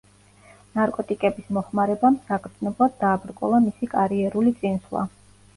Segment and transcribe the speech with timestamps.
[0.77, 5.07] ნარკოტიკების მოხმარებამ საგრძნობლად დააბრკოლა მისი კარიერული წინსვლა.